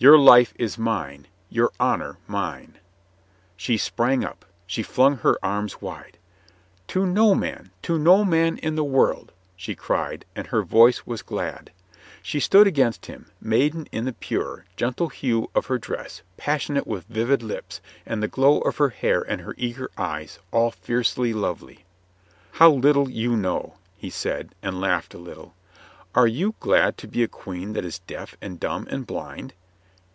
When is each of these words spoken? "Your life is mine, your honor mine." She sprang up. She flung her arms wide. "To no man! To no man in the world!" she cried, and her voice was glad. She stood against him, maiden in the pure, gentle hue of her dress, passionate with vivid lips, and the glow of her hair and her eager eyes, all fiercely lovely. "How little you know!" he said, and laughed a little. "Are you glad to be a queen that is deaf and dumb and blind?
"Your 0.00 0.16
life 0.16 0.54
is 0.56 0.78
mine, 0.78 1.26
your 1.50 1.72
honor 1.80 2.18
mine." 2.28 2.78
She 3.56 3.76
sprang 3.76 4.22
up. 4.22 4.44
She 4.64 4.84
flung 4.84 5.16
her 5.18 5.36
arms 5.44 5.82
wide. 5.82 6.18
"To 6.86 7.04
no 7.04 7.34
man! 7.34 7.72
To 7.82 7.98
no 7.98 8.24
man 8.24 8.58
in 8.58 8.76
the 8.76 8.84
world!" 8.84 9.32
she 9.56 9.74
cried, 9.74 10.24
and 10.36 10.46
her 10.46 10.62
voice 10.62 11.04
was 11.04 11.22
glad. 11.22 11.72
She 12.22 12.38
stood 12.38 12.68
against 12.68 13.06
him, 13.06 13.32
maiden 13.40 13.88
in 13.90 14.04
the 14.04 14.12
pure, 14.12 14.66
gentle 14.76 15.08
hue 15.08 15.50
of 15.52 15.66
her 15.66 15.78
dress, 15.78 16.22
passionate 16.36 16.86
with 16.86 17.06
vivid 17.06 17.42
lips, 17.42 17.80
and 18.06 18.22
the 18.22 18.28
glow 18.28 18.60
of 18.60 18.76
her 18.76 18.90
hair 18.90 19.22
and 19.22 19.40
her 19.40 19.56
eager 19.58 19.90
eyes, 19.98 20.38
all 20.52 20.70
fiercely 20.70 21.32
lovely. 21.34 21.84
"How 22.52 22.70
little 22.70 23.10
you 23.10 23.36
know!" 23.36 23.74
he 23.98 24.10
said, 24.10 24.54
and 24.62 24.80
laughed 24.80 25.12
a 25.12 25.18
little. 25.18 25.54
"Are 26.14 26.28
you 26.28 26.54
glad 26.60 26.98
to 26.98 27.08
be 27.08 27.24
a 27.24 27.26
queen 27.26 27.72
that 27.72 27.84
is 27.84 27.98
deaf 27.98 28.36
and 28.40 28.60
dumb 28.60 28.86
and 28.92 29.04
blind? 29.04 29.54